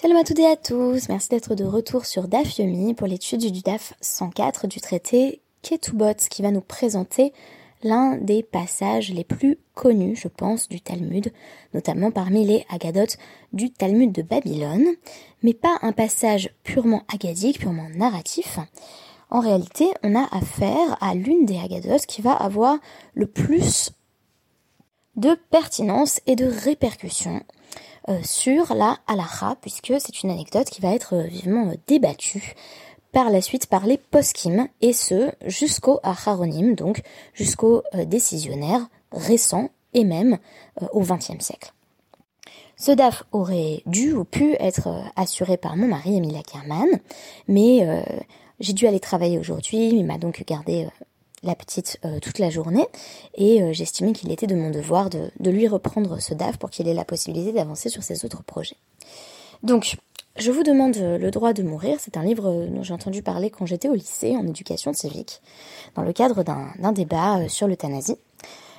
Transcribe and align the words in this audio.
Salut 0.00 0.16
à 0.16 0.24
toutes 0.24 0.38
et 0.38 0.46
à 0.46 0.56
tous, 0.56 1.10
merci 1.10 1.28
d'être 1.28 1.54
de 1.54 1.64
retour 1.64 2.06
sur 2.06 2.26
DAF 2.26 2.56
Yomi 2.56 2.94
pour 2.94 3.06
l'étude 3.06 3.52
du 3.52 3.60
DAF 3.60 3.92
104 4.00 4.66
du 4.66 4.80
traité 4.80 5.42
Ketubot 5.60 6.14
qui 6.30 6.40
va 6.40 6.50
nous 6.50 6.62
présenter 6.62 7.34
l'un 7.82 8.16
des 8.16 8.42
passages 8.42 9.12
les 9.12 9.24
plus 9.24 9.58
connus, 9.74 10.16
je 10.16 10.28
pense, 10.28 10.70
du 10.70 10.80
Talmud, 10.80 11.30
notamment 11.74 12.10
parmi 12.10 12.46
les 12.46 12.64
Agadotes 12.70 13.18
du 13.52 13.70
Talmud 13.70 14.10
de 14.10 14.22
Babylone, 14.22 14.86
mais 15.42 15.52
pas 15.52 15.76
un 15.82 15.92
passage 15.92 16.48
purement 16.64 17.02
agadique, 17.12 17.58
purement 17.58 17.90
narratif. 17.94 18.58
En 19.28 19.40
réalité, 19.40 19.90
on 20.02 20.14
a 20.14 20.26
affaire 20.34 20.96
à 21.02 21.14
l'une 21.14 21.44
des 21.44 21.58
Agadotes 21.58 22.06
qui 22.06 22.22
va 22.22 22.32
avoir 22.32 22.78
le 23.12 23.26
plus 23.26 23.90
de 25.16 25.36
pertinence 25.50 26.22
et 26.26 26.36
de 26.36 26.46
répercussions 26.46 27.42
sur 28.22 28.74
la 28.74 28.98
halacha, 29.06 29.56
puisque 29.60 29.92
c'est 29.98 30.22
une 30.22 30.30
anecdote 30.30 30.68
qui 30.70 30.80
va 30.80 30.94
être 30.94 31.14
euh, 31.14 31.22
vivement 31.22 31.68
euh, 31.68 31.74
débattue 31.86 32.54
par 33.12 33.30
la 33.30 33.40
suite 33.40 33.66
par 33.66 33.86
les 33.86 33.98
poskim, 33.98 34.68
et 34.80 34.92
ce 34.92 35.32
jusqu'au 35.44 35.98
acharonim, 36.02 36.74
donc 36.74 37.02
jusqu'aux 37.34 37.82
décisionnaires 38.06 38.86
récents 39.10 39.70
et 39.94 40.04
même 40.04 40.38
au 40.92 41.00
XXe 41.00 41.44
siècle. 41.44 41.72
Ce 42.76 42.92
DAF 42.92 43.24
aurait 43.32 43.82
dû 43.86 44.12
ou 44.12 44.22
pu 44.22 44.54
être 44.60 44.88
assuré 45.16 45.56
par 45.56 45.76
mon 45.76 45.88
mari 45.88 46.18
Emilia 46.18 46.42
Kerman, 46.44 46.86
mais 47.48 48.04
j'ai 48.60 48.74
dû 48.74 48.86
aller 48.86 49.00
travailler 49.00 49.40
aujourd'hui, 49.40 49.88
il 49.88 50.04
m'a 50.06 50.18
donc 50.18 50.44
gardé 50.46 50.86
la 51.42 51.54
petite 51.54 51.98
euh, 52.04 52.18
toute 52.20 52.38
la 52.38 52.50
journée 52.50 52.86
et 53.34 53.62
euh, 53.62 53.72
j'estimais 53.72 54.12
qu'il 54.12 54.30
était 54.30 54.46
de 54.46 54.54
mon 54.54 54.70
devoir 54.70 55.08
de, 55.10 55.30
lui 55.50 55.68
reprendre 55.68 56.20
ce 56.20 56.34
DAF 56.34 56.58
pour 56.58 56.70
qu'il 56.70 56.86
ait 56.88 56.94
la 56.94 57.04
possibilité 57.04 57.52
d'avancer 57.52 57.88
sur 57.88 58.02
ses 58.02 58.24
autres 58.24 58.42
projets. 58.42 58.76
Donc, 59.62 59.96
je 60.36 60.52
vous 60.52 60.62
demande 60.62 60.96
euh, 60.98 61.18
le 61.18 61.30
droit 61.30 61.52
de 61.52 61.62
mourir. 61.62 61.96
C'est 61.98 62.16
un 62.16 62.22
livre 62.22 62.66
dont 62.66 62.82
j'ai 62.82 62.94
entendu 62.94 63.22
parler 63.22 63.50
quand 63.50 63.66
j'étais 63.66 63.88
au 63.88 63.94
lycée 63.94 64.36
en 64.36 64.46
éducation 64.46 64.92
civique, 64.92 65.40
dans 65.94 66.02
le 66.02 66.12
cadre 66.12 66.42
d'un 66.42 66.92
débat 66.92 67.48
sur 67.48 67.66
l'euthanasie. 67.66 68.16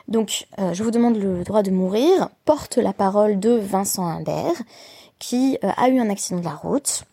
Donc, 0.08 0.47
je 0.58 0.83
vous 0.83 0.91
demande 0.91 1.16
le 1.16 1.43
droit 1.43 1.61
de 1.61 1.71
mourir 1.71 2.30
porte 2.43 2.77
la 2.77 2.91
parole 2.91 3.39
de 3.39 3.52
Vincent 3.52 4.05
Imbert, 4.05 4.61
qui 5.19 5.58
a 5.61 5.88
eu 5.89 5.99
un 5.99 6.09
accident 6.09 6.39
de 6.39 6.45
la 6.45 6.55
route 6.55 7.03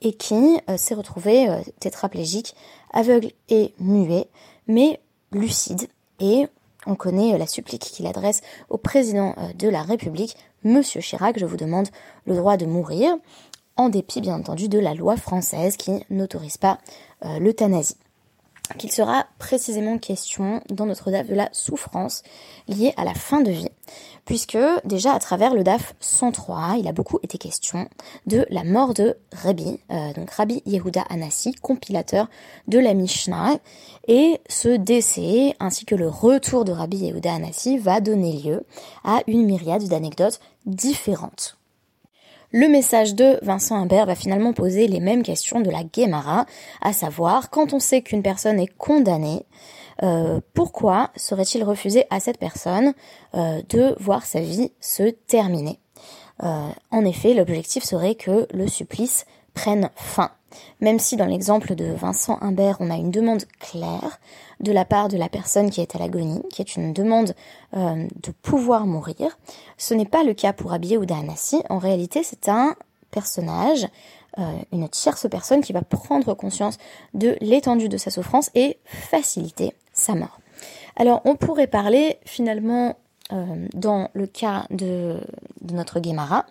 et 0.00 0.14
qui 0.14 0.58
s'est 0.76 0.94
retrouvé 0.94 1.46
tétraplégique, 1.78 2.54
aveugle 2.92 3.30
et 3.50 3.74
muet 3.78 4.26
mais 4.66 5.00
lucide. 5.32 5.88
Et 6.20 6.46
on 6.86 6.94
connaît 6.94 7.36
la 7.36 7.46
supplique 7.46 7.82
qu'il 7.82 8.06
adresse 8.06 8.42
au 8.68 8.78
président 8.78 9.34
euh, 9.38 9.52
de 9.52 9.68
la 9.68 9.82
République, 9.82 10.36
Monsieur 10.64 11.00
Chirac, 11.00 11.38
je 11.38 11.46
vous 11.46 11.56
demande 11.56 11.88
le 12.24 12.34
droit 12.34 12.56
de 12.56 12.66
mourir, 12.66 13.16
en 13.76 13.88
dépit 13.88 14.20
bien 14.20 14.34
entendu 14.34 14.68
de 14.68 14.78
la 14.78 14.94
loi 14.94 15.16
française 15.16 15.76
qui 15.76 16.04
n'autorise 16.10 16.56
pas 16.56 16.78
euh, 17.24 17.38
l'euthanasie 17.38 17.96
qu'il 18.74 18.92
sera 18.92 19.26
précisément 19.38 19.98
question 19.98 20.62
dans 20.70 20.86
notre 20.86 21.10
DAF 21.10 21.28
de 21.28 21.34
la 21.34 21.48
souffrance 21.52 22.22
liée 22.68 22.92
à 22.96 23.04
la 23.04 23.14
fin 23.14 23.40
de 23.40 23.50
vie, 23.50 23.68
puisque 24.24 24.58
déjà 24.84 25.12
à 25.12 25.18
travers 25.18 25.54
le 25.54 25.64
DAF 25.64 25.94
103, 26.00 26.76
il 26.78 26.88
a 26.88 26.92
beaucoup 26.92 27.18
été 27.22 27.38
question 27.38 27.88
de 28.26 28.46
la 28.50 28.64
mort 28.64 28.94
de 28.94 29.16
Rabbi, 29.32 29.78
euh, 29.90 30.12
donc 30.14 30.30
Rabbi 30.30 30.62
Yehuda 30.66 31.02
Anassi, 31.08 31.54
compilateur 31.54 32.28
de 32.68 32.78
la 32.78 32.94
Mishnah, 32.94 33.58
et 34.08 34.40
ce 34.48 34.76
décès 34.76 35.54
ainsi 35.60 35.84
que 35.84 35.94
le 35.94 36.08
retour 36.08 36.64
de 36.64 36.72
Rabbi 36.72 36.98
Yehuda 36.98 37.34
Anassi 37.34 37.78
va 37.78 38.00
donner 38.00 38.32
lieu 38.32 38.64
à 39.04 39.20
une 39.26 39.44
myriade 39.44 39.84
d'anecdotes 39.88 40.40
différentes. 40.66 41.56
Le 42.58 42.68
message 42.68 43.14
de 43.14 43.38
Vincent 43.42 43.76
Imbert 43.76 44.06
va 44.06 44.14
finalement 44.14 44.54
poser 44.54 44.88
les 44.88 44.98
mêmes 44.98 45.22
questions 45.22 45.60
de 45.60 45.68
la 45.68 45.84
Guémara, 45.84 46.46
à 46.80 46.94
savoir, 46.94 47.50
quand 47.50 47.74
on 47.74 47.78
sait 47.78 48.00
qu'une 48.00 48.22
personne 48.22 48.58
est 48.58 48.74
condamnée, 48.78 49.44
euh, 50.02 50.40
pourquoi 50.54 51.10
serait-il 51.16 51.62
refusé 51.64 52.06
à 52.08 52.18
cette 52.18 52.38
personne 52.38 52.94
euh, 53.34 53.60
de 53.68 53.94
voir 54.00 54.24
sa 54.24 54.40
vie 54.40 54.72
se 54.80 55.02
terminer? 55.02 55.78
Euh, 56.44 56.70
En 56.90 57.04
effet, 57.04 57.34
l'objectif 57.34 57.84
serait 57.84 58.14
que 58.14 58.48
le 58.50 58.68
supplice 58.68 59.26
prenne 59.52 59.90
fin. 59.94 60.30
Même 60.80 60.98
si 60.98 61.16
dans 61.16 61.26
l'exemple 61.26 61.74
de 61.74 61.86
Vincent 61.86 62.38
Imbert, 62.40 62.76
on 62.80 62.90
a 62.90 62.96
une 62.96 63.10
demande 63.10 63.44
claire 63.58 64.18
de 64.60 64.72
la 64.72 64.84
part 64.84 65.08
de 65.08 65.16
la 65.16 65.28
personne 65.28 65.70
qui 65.70 65.80
est 65.80 65.94
à 65.94 65.98
l'agonie, 65.98 66.42
qui 66.50 66.62
est 66.62 66.76
une 66.76 66.92
demande 66.92 67.34
euh, 67.76 68.06
de 68.22 68.30
pouvoir 68.42 68.86
mourir, 68.86 69.38
ce 69.78 69.94
n'est 69.94 70.06
pas 70.06 70.22
le 70.22 70.34
cas 70.34 70.52
pour 70.52 70.72
Abiy 70.72 70.96
ou 70.96 71.04
Anassi. 71.10 71.62
En 71.68 71.78
réalité, 71.78 72.22
c'est 72.22 72.48
un 72.48 72.74
personnage, 73.10 73.86
euh, 74.38 74.42
une 74.72 74.88
tierce 74.88 75.26
personne 75.30 75.62
qui 75.62 75.72
va 75.72 75.82
prendre 75.82 76.34
conscience 76.34 76.78
de 77.14 77.36
l'étendue 77.40 77.88
de 77.88 77.96
sa 77.96 78.10
souffrance 78.10 78.50
et 78.54 78.78
faciliter 78.84 79.74
sa 79.92 80.14
mort. 80.14 80.38
Alors, 80.96 81.20
on 81.24 81.36
pourrait 81.36 81.66
parler 81.66 82.18
finalement 82.24 82.96
euh, 83.32 83.66
dans 83.74 84.08
le 84.12 84.28
cas 84.28 84.66
de, 84.70 85.16
notre 85.72 85.98
Guémara, 85.98 86.46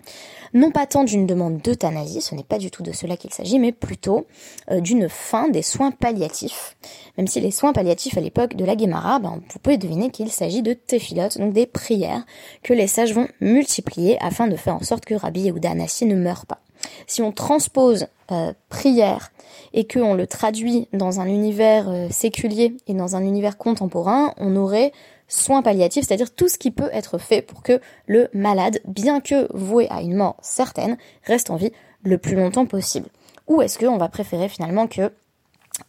non 0.53 0.71
pas 0.71 0.85
tant 0.85 1.05
d'une 1.05 1.25
demande 1.25 1.61
d'euthanasie, 1.61 2.19
ce 2.21 2.35
n'est 2.35 2.43
pas 2.43 2.57
du 2.57 2.69
tout 2.69 2.83
de 2.83 2.91
cela 2.91 3.15
qu'il 3.15 3.31
s'agit, 3.31 3.59
mais 3.59 3.71
plutôt 3.71 4.25
euh, 4.71 4.81
d'une 4.81 5.07
fin 5.07 5.47
des 5.47 5.61
soins 5.61 5.91
palliatifs. 5.91 6.75
Même 7.17 7.27
si 7.27 7.39
les 7.39 7.51
soins 7.51 7.71
palliatifs 7.71 8.17
à 8.17 8.21
l'époque 8.21 8.57
de 8.57 8.65
la 8.65 8.75
Guémara, 8.75 9.19
ben, 9.19 9.41
vous 9.49 9.59
pouvez 9.59 9.77
deviner 9.77 10.09
qu'il 10.09 10.29
s'agit 10.29 10.61
de 10.61 10.73
téphilotes, 10.73 11.37
donc 11.37 11.53
des 11.53 11.65
prières 11.65 12.25
que 12.61 12.73
les 12.73 12.87
sages 12.87 13.13
vont 13.13 13.29
multiplier 13.39 14.21
afin 14.21 14.47
de 14.47 14.57
faire 14.57 14.75
en 14.75 14.83
sorte 14.83 15.05
que 15.05 15.15
Rabbi 15.15 15.43
Yehuda 15.43 15.71
Anassi 15.71 16.05
ne 16.05 16.15
meure 16.15 16.45
pas. 16.45 16.59
Si 17.07 17.21
on 17.21 17.31
transpose 17.31 18.07
euh, 18.31 18.51
prière 18.67 19.31
et 19.73 19.87
qu'on 19.87 20.13
le 20.13 20.27
traduit 20.27 20.89
dans 20.91 21.21
un 21.21 21.25
univers 21.25 21.89
séculier 22.09 22.75
et 22.87 22.93
dans 22.93 23.15
un 23.15 23.21
univers 23.21 23.57
contemporain, 23.57 24.33
on 24.37 24.55
aurait 24.57 24.91
soins 25.27 25.61
palliatifs, 25.61 26.05
c'est-à-dire 26.07 26.33
tout 26.33 26.47
ce 26.47 26.57
qui 26.57 26.71
peut 26.71 26.89
être 26.93 27.17
fait 27.17 27.41
pour 27.41 27.63
que 27.63 27.79
le 28.07 28.29
malade, 28.33 28.79
bien 28.85 29.21
que 29.21 29.47
voué 29.55 29.87
à 29.89 30.01
une 30.01 30.15
mort 30.15 30.37
certaine, 30.41 30.97
reste 31.23 31.49
en 31.49 31.55
vie 31.55 31.71
le 32.03 32.17
plus 32.17 32.35
longtemps 32.35 32.65
possible. 32.65 33.09
Ou 33.47 33.61
est-ce 33.61 33.77
qu'on 33.79 33.97
va 33.97 34.09
préférer 34.09 34.49
finalement 34.49 34.87
que 34.87 35.11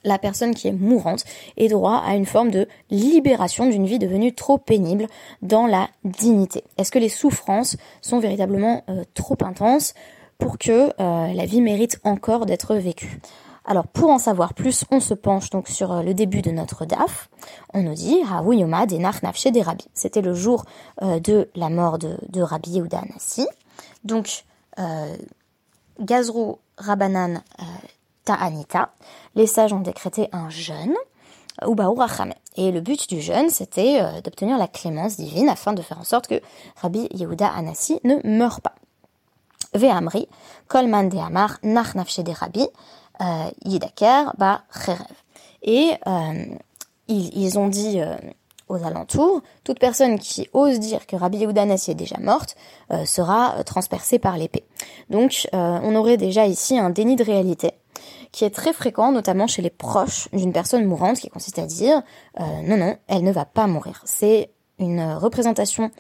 la 0.05 0.19
personne 0.19 0.55
qui 0.55 0.69
est 0.69 0.73
mourante 0.73 1.25
ait 1.57 1.69
droit 1.69 2.03
à 2.05 2.17
une 2.17 2.27
forme 2.27 2.51
de 2.51 2.67
libération 2.91 3.67
d'une 3.69 3.87
vie 3.87 3.99
devenue 3.99 4.35
trop 4.35 4.59
pénible 4.59 5.07
dans 5.43 5.67
la 5.67 5.89
dignité? 6.05 6.65
Est-ce 6.77 6.91
que 6.91 6.99
les 6.99 7.09
souffrances 7.09 7.77
sont 8.03 8.19
véritablement 8.19 8.85
euh, 8.89 9.05
trop 9.15 9.37
intenses 9.43 9.95
pour 10.39 10.59
que 10.59 10.91
euh, 11.01 11.33
la 11.33 11.47
vie 11.47 11.61
mérite 11.61 12.01
encore 12.05 12.47
d'être 12.47 12.75
vécue? 12.75 13.21
Alors 13.67 13.89
pour 13.89 14.11
en 14.11 14.19
savoir 14.19 14.55
plus, 14.55 14.85
on 14.93 15.01
se 15.01 15.13
penche 15.13 15.51
donc 15.51 15.69
sur 15.69 15.93
euh, 15.93 16.03
le 16.03 16.15
début 16.15 16.41
de 16.41 16.53
notre 16.53 16.87
DAF. 16.87 17.29
On 17.75 17.83
nous 17.83 17.95
dit 17.95 18.23
Haouyoma 18.31 18.87
des 18.87 18.99
Nafshe 18.99 19.49
des 19.49 19.63
Rabbi. 19.63 19.85
C'était 19.93 20.23
le 20.23 20.35
jour 20.35 20.65
euh, 21.03 21.19
de 21.19 21.51
la 21.57 21.69
mort 21.69 21.99
de, 21.99 22.41
Rabbi 22.41 22.71
Yehuda 22.71 23.01
Anassi. 23.01 23.47
Donc 24.05 24.45
euh, 24.79 25.17
Gazru 25.99 26.55
Rabanan 26.79 27.43
euh, 27.59 27.65
Ta'anita, 28.25 28.91
les 29.35 29.49
sages 29.49 29.73
ont 29.73 29.81
décrété 29.81 30.29
un 30.33 30.49
jeûne. 30.49 30.95
Et 32.57 32.71
le 32.71 32.81
but 32.81 33.09
du 33.09 33.21
jeûne, 33.23 33.49
c'était 33.49 34.03
d'obtenir 34.23 34.59
la 34.59 34.69
clémence 34.69 35.17
divine 35.17 35.49
afin 35.49 35.73
de 35.73 35.81
faire 35.81 35.99
en 35.99 36.05
sorte 36.05 36.29
que 36.29 36.41
Rabbi 36.83 37.09
Yehuda 37.13 37.49
Anassi 37.49 37.99
ne 38.05 38.17
meure 38.25 38.61
pas. 38.61 38.75
Ve'amri, 39.75 40.29
kolman 40.69 41.09
de 41.09 41.19
amar, 41.19 41.59
nach 41.63 41.95
de 41.95 42.33
Rabbi, 42.33 42.67
euh, 43.21 43.51
Yidaker, 43.65 44.35
bah, 44.39 44.63
Et 45.63 45.93
euh, 46.07 46.45
ils, 47.09 47.59
ont 47.59 47.69
dit 47.69 48.01
euh, 48.01 48.17
aux 48.69 48.85
alentours, 48.85 49.43
toute 49.65 49.79
personne 49.79 50.19
qui 50.19 50.49
ose 50.53 50.79
dire 50.79 51.07
que 51.07 51.17
Rabbi 51.17 51.39
Yehuda 51.39 51.65
est 51.65 51.95
déjà 51.95 52.19
morte 52.19 52.57
sera 53.05 53.63
transpercée 53.65 54.19
par 54.19 54.37
l'épée. 54.37 54.65
Donc 55.09 55.49
on 55.53 55.95
aurait 55.95 56.17
déjà 56.17 56.47
ici 56.47 56.79
un 56.79 56.91
déni 56.91 57.17
de 57.17 57.25
réalité 57.25 57.73
qui 58.33 58.45
est 58.45 58.51
très 58.51 58.73
fréquent, 58.73 59.13
notamment 59.13 59.47
chez 59.47 59.63
les 59.63 59.71
proches 59.71 60.29
d'une 60.33 60.53
personne 60.53 60.85
mourante, 60.85 61.19
qui 61.19 61.31
consiste 61.31 61.59
à 61.59 61.67
dire 61.67 62.03
non, 62.41 62.77
non, 62.77 62.97
elle 63.07 63.23
ne 63.23 63.31
va 63.31 63.45
pas 63.45 63.69
mourir. 63.69 64.03
C'est 64.05 64.51
une 64.79 65.15
représentation 65.15 65.91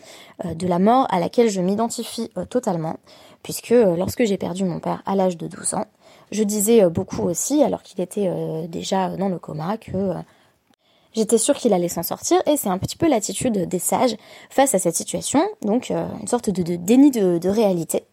de 0.45 0.67
la 0.67 0.81
mort 0.81 1.07
à 1.11 1.21
laquelle 1.21 1.49
je 1.49 1.61
m'identifie 1.61 2.31
totalement, 2.51 2.97
puisque 3.45 3.71
lorsque 3.71 4.25
j'ai 4.25 4.39
perdu 4.39 4.65
mon 4.65 4.81
père 4.81 5.03
à 5.07 5.15
l'âge 5.15 5.37
de 5.37 5.47
12 5.47 5.75
ans, 5.75 5.87
je 6.37 6.45
disais 6.45 6.85
euh, 6.85 6.91
beaucoup 6.91 7.23
aussi, 7.23 7.63
alors 7.63 7.83
qu'il 7.83 8.01
était 8.01 8.29
euh, 8.29 8.67
déjà 8.67 9.17
dans 9.17 9.29
le 9.29 9.39
coma, 9.39 9.79
que 9.79 9.97
euh, 9.97 10.15
j'étais 11.15 11.39
sûre 11.39 11.55
qu'il 11.55 11.73
allait 11.73 11.89
s'en 11.89 12.03
sortir, 12.03 12.41
et 12.47 12.57
c'est 12.57 12.69
un 12.69 12.79
petit 12.79 12.97
peu 12.97 13.09
l'attitude 13.09 13.67
des 13.67 13.79
sages 13.79 14.17
face 14.51 14.75
à 14.75 14.79
cette 14.79 14.97
situation, 14.97 15.43
donc 15.63 15.91
une 15.91 16.29
sorte 16.29 16.51
de, 16.51 16.77
déni 16.77 17.11
de, 17.11 17.49
réalité. 17.49 18.05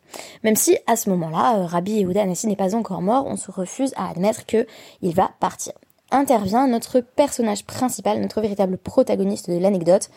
Même 0.43 0.55
si 0.55 0.77
à 0.87 0.95
ce 0.95 1.09
moment-là, 1.09 1.65
Rabbi 1.65 1.91
Yehuda 1.93 2.21
Anassi 2.21 2.47
n'est 2.47 2.55
pas 2.55 2.75
encore 2.75 3.01
mort, 3.01 3.25
on 3.27 3.35
se 3.35 3.51
refuse 3.51 3.93
à 3.97 4.09
admettre 4.09 4.45
qu'il 4.45 5.15
va 5.15 5.31
partir. 5.39 5.73
intervient 6.11 6.67
notre 6.67 7.01
personnage 7.01 7.65
principal, 7.65 8.21
notre 8.21 8.39
véritable 8.39 8.77
protagoniste 8.77 9.49
de 9.49 9.57
l'anecdote, 9.57 10.09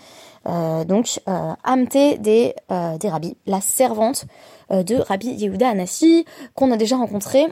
donc 0.45 1.21
euh, 1.29 1.55
Amte 1.65 2.21
des, 2.21 2.55
des 3.01 3.09
rabbis, 3.09 3.37
la 3.47 3.61
servante 3.61 4.27
de 4.71 4.95
Rabbi 4.95 5.29
Yehuda 5.29 5.71
Anassi, 5.71 6.25
qu'on 6.55 6.71
a 6.71 6.77
déjà 6.77 6.97
rencontré 6.99 7.47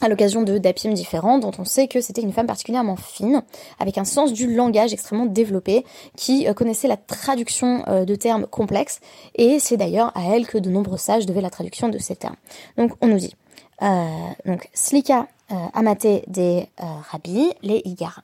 à 0.00 0.08
l'occasion 0.08 0.42
de 0.42 0.58
dapim 0.58 0.92
différents, 0.92 1.38
dont 1.38 1.52
on 1.58 1.64
sait 1.64 1.88
que 1.88 2.00
c'était 2.00 2.22
une 2.22 2.32
femme 2.32 2.46
particulièrement 2.46 2.96
fine, 2.96 3.42
avec 3.78 3.98
un 3.98 4.04
sens 4.04 4.32
du 4.32 4.54
langage 4.54 4.92
extrêmement 4.92 5.26
développé, 5.26 5.84
qui 6.16 6.46
connaissait 6.54 6.88
la 6.88 6.96
traduction 6.96 7.84
de 7.88 8.14
termes 8.14 8.46
complexes, 8.46 9.00
et 9.34 9.58
c'est 9.58 9.76
d'ailleurs 9.76 10.12
à 10.16 10.34
elle 10.34 10.46
que 10.46 10.58
de 10.58 10.70
nombreux 10.70 10.98
sages 10.98 11.26
devaient 11.26 11.40
la 11.40 11.50
traduction 11.50 11.88
de 11.88 11.98
ces 11.98 12.16
termes. 12.16 12.36
Donc 12.76 12.92
on 13.00 13.08
nous 13.08 13.18
dit, 13.18 13.34
donc 13.80 14.68
Slika 14.72 15.26
Amate 15.74 16.28
des 16.28 16.68
rabbis, 16.78 17.52
les 17.62 17.82
Igara 17.84 18.22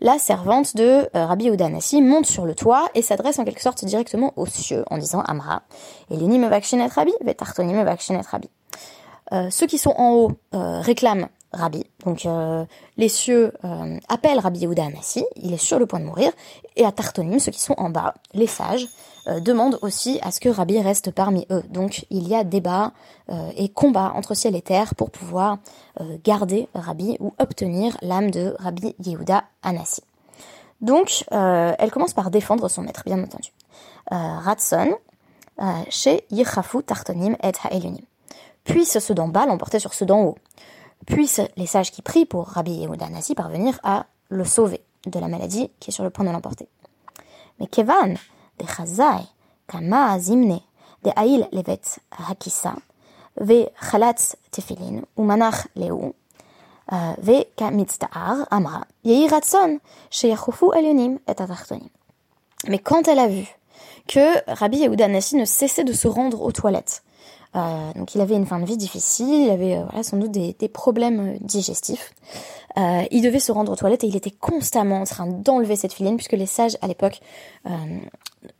la 0.00 0.18
servante 0.18 0.76
de 0.76 1.08
euh, 1.14 1.26
Rabbi 1.26 1.46
Udanasi 1.46 2.02
monte 2.02 2.26
sur 2.26 2.44
le 2.44 2.54
toit 2.54 2.88
et 2.94 3.02
s'adresse 3.02 3.38
en 3.38 3.44
quelque 3.44 3.62
sorte 3.62 3.84
directement 3.84 4.32
aux 4.36 4.46
cieux 4.46 4.84
en 4.90 4.98
disant 4.98 5.20
Amra, 5.20 5.62
Elini 6.10 6.38
me 6.38 6.48
Rabbi, 6.48 7.12
Vetartoni 7.24 7.72
me 7.72 7.84
Rabbi. 7.84 8.48
Euh, 9.32 9.48
ceux 9.50 9.66
qui 9.66 9.78
sont 9.78 9.94
en 9.96 10.12
haut 10.12 10.32
euh, 10.54 10.80
réclament 10.80 11.28
Rabbi, 11.52 11.84
donc 12.06 12.26
les 12.96 13.10
cieux 13.10 13.52
appellent 14.08 14.38
Rabbi 14.38 14.60
Yehuda 14.60 14.86
Anassi, 14.86 15.22
il 15.36 15.52
est 15.52 15.58
sur 15.58 15.78
le 15.78 15.84
point 15.84 16.00
de 16.00 16.06
mourir, 16.06 16.32
et 16.76 16.86
à 16.86 16.92
Tartonim, 16.92 17.38
ceux 17.38 17.52
qui 17.52 17.60
sont 17.60 17.74
en 17.76 17.90
bas, 17.90 18.14
les 18.32 18.46
sages, 18.46 18.88
demandent 19.26 19.78
aussi 19.82 20.18
à 20.22 20.30
ce 20.30 20.40
que 20.40 20.48
Rabbi 20.48 20.80
reste 20.80 21.10
parmi 21.10 21.46
eux. 21.50 21.62
Donc 21.68 22.06
il 22.08 22.26
y 22.26 22.34
a 22.34 22.42
débat 22.42 22.92
et 23.58 23.68
combat 23.68 24.14
entre 24.14 24.32
ciel 24.32 24.56
et 24.56 24.62
terre 24.62 24.94
pour 24.94 25.10
pouvoir 25.10 25.58
garder 26.24 26.70
Rabbi 26.72 27.18
ou 27.20 27.34
obtenir 27.38 27.98
l'âme 28.00 28.30
de 28.30 28.56
Rabbi 28.58 28.94
Yehuda 29.04 29.44
Anassi. 29.62 30.00
Donc, 30.82 31.24
euh, 31.32 31.72
elle 31.78 31.90
commence 31.90 32.12
par 32.12 32.30
défendre 32.30 32.68
son 32.68 32.82
maître, 32.82 33.04
bien 33.06 33.22
entendu. 33.22 33.50
Euh, 34.10 34.16
Ratson, 34.16 34.96
euh, 35.60 35.64
chez 35.88 36.24
Yichafu 36.30 36.82
Tartonim 36.82 37.36
et 37.42 37.52
Ha'elunim. 37.62 38.04
Puissent 38.64 38.98
ceux 38.98 39.14
d'en 39.14 39.28
bas 39.28 39.46
l'emporter 39.46 39.78
sur 39.78 39.92
d'en 40.06 40.22
haut. 40.22 40.38
Puissent 41.06 41.40
les 41.56 41.66
sages 41.66 41.90
qui 41.90 42.02
prient 42.02 42.26
pour 42.26 42.46
Rabbi 42.46 42.72
Yehuda 42.72 43.08
parvenir 43.36 43.78
à 43.82 44.06
le 44.28 44.44
sauver 44.44 44.82
de 45.06 45.18
la 45.18 45.28
maladie 45.28 45.70
qui 45.80 45.90
est 45.90 45.92
sur 45.92 46.04
le 46.04 46.10
point 46.10 46.24
de 46.24 46.30
l'emporter. 46.30 46.68
Mais 47.58 47.66
Kevan, 47.66 48.16
de 48.58 48.66
Chazai, 48.66 49.24
Kama 49.66 50.18
Zimne, 50.18 50.60
de 51.02 51.10
Aïl 51.16 51.48
Levet 51.52 51.80
Hakisa, 52.28 52.74
Ve 53.36 53.68
Chalatz 53.80 54.36
Tefilin, 54.50 55.02
Umanach 55.16 55.66
Leu, 55.74 56.12
mais 62.68 62.78
quand 62.78 63.08
elle 63.08 63.18
a 63.18 63.28
vu 63.28 63.46
que 64.08 64.52
Rabbi 64.52 64.78
Yehuda 64.78 65.08
ne 65.08 65.20
cessait 65.20 65.84
de 65.84 65.92
se 65.92 66.08
rendre 66.08 66.42
aux 66.42 66.52
toilettes, 66.52 67.02
donc 67.54 68.14
il 68.14 68.20
avait 68.20 68.34
une 68.34 68.46
fin 68.46 68.58
de 68.58 68.64
vie 68.64 68.78
difficile, 68.78 69.46
il 69.46 69.50
avait 69.50 69.76
euh, 69.76 69.84
voilà, 69.84 70.02
sans 70.02 70.16
doute 70.16 70.30
des, 70.30 70.56
des 70.58 70.68
problèmes 70.68 71.34
euh, 71.34 71.38
digestifs. 71.40 72.14
Euh, 72.78 73.02
il 73.10 73.20
devait 73.20 73.40
se 73.40 73.52
rendre 73.52 73.70
aux 73.70 73.76
toilettes 73.76 74.04
et 74.04 74.06
il 74.06 74.16
était 74.16 74.30
constamment 74.30 75.02
en 75.02 75.04
train 75.04 75.26
d'enlever 75.26 75.76
cette 75.76 75.92
filine 75.92 76.16
puisque 76.16 76.32
les 76.32 76.46
sages 76.46 76.78
à 76.80 76.86
l'époque 76.86 77.20
euh, 77.66 77.70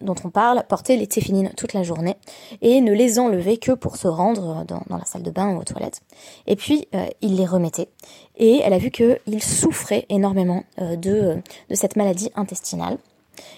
dont 0.03 0.15
on 0.25 0.29
parle 0.29 0.65
portaient 0.69 0.97
les 0.97 1.07
téfinines 1.07 1.51
toute 1.57 1.73
la 1.73 1.83
journée 1.83 2.17
et 2.61 2.83
ne 2.83 2.93
les 2.93 3.19
enlevaient 3.19 3.57
que 3.57 3.73
pour 3.73 3.97
se 3.97 4.09
rendre 4.09 4.67
dans, 4.67 4.83
dans 4.89 4.99
la 4.99 5.07
salle 5.07 5.23
de 5.23 5.31
bain 5.31 5.55
ou 5.55 5.61
aux 5.61 5.65
toilettes. 5.65 6.03
Et 6.47 6.57
puis 6.57 6.87
il 7.21 7.37
les 7.37 7.47
remettait 7.47 7.89
et 8.37 8.61
elle 8.63 8.75
a 8.75 8.79
vu 8.79 8.91
qu'il 8.91 9.43
souffrait 9.43 10.05
énormément 10.09 10.63
de, 10.79 11.43
de 11.71 11.75
cette 11.75 11.97
maladie 11.97 12.31
intestinale. 12.37 12.99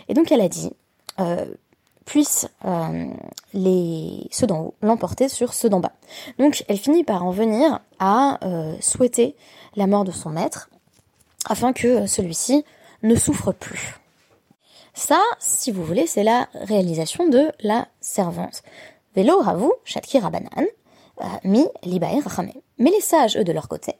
Et 0.08 0.14
donc 0.14 0.32
elle 0.32 0.40
a 0.40 0.48
dit 0.48 0.70
puissent 2.04 2.48
euh, 2.64 3.06
les, 3.52 4.26
ceux 4.30 4.46
d'en 4.46 4.60
haut 4.60 4.74
l'emporter 4.82 5.28
sur 5.28 5.54
ceux 5.54 5.68
d'en 5.68 5.80
bas. 5.80 5.92
Donc 6.38 6.64
elle 6.68 6.78
finit 6.78 7.04
par 7.04 7.24
en 7.24 7.30
venir 7.30 7.80
à 7.98 8.44
euh, 8.44 8.74
souhaiter 8.80 9.36
la 9.76 9.86
mort 9.86 10.04
de 10.04 10.12
son 10.12 10.30
maître, 10.30 10.70
afin 11.48 11.72
que 11.72 12.06
celui-ci 12.06 12.64
ne 13.02 13.14
souffre 13.14 13.52
plus. 13.52 13.96
Ça, 14.94 15.20
si 15.40 15.72
vous 15.72 15.84
voulez, 15.84 16.06
c'est 16.06 16.22
la 16.22 16.48
réalisation 16.54 17.28
de 17.28 17.50
la 17.60 17.88
servante. 18.00 18.62
Velo 19.16 19.40
ravu, 19.40 19.70
shatki 19.84 20.20
rabanan, 20.20 20.66
euh, 21.20 21.24
mi 21.42 21.66
libae 21.82 22.20
rachame. 22.20 22.52
Mais 22.78 22.90
les 22.90 23.00
sages, 23.00 23.36
eux, 23.36 23.44
de 23.44 23.52
leur 23.52 23.68
côté, 23.68 23.94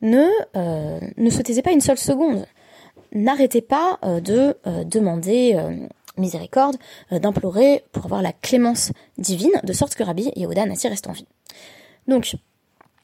ne, 0.00 0.28
ne 1.16 1.30
se 1.30 1.42
taisaient 1.42 1.62
pas 1.62 1.72
une 1.72 1.80
seule 1.80 1.98
seconde. 1.98 2.46
N'arrêtez 3.12 3.62
pas 3.62 3.98
de 4.04 4.56
demander 4.84 5.56
miséricorde, 6.18 6.76
euh, 7.12 7.18
d'implorer 7.18 7.84
pour 7.92 8.04
avoir 8.04 8.22
la 8.22 8.32
clémence 8.32 8.92
divine, 9.16 9.60
de 9.64 9.72
sorte 9.72 9.94
que 9.94 10.02
Rabbi 10.02 10.30
Yehuda 10.36 10.66
Nassi 10.66 10.88
reste 10.88 11.06
en 11.06 11.12
vie. 11.12 11.26
Donc, 12.06 12.36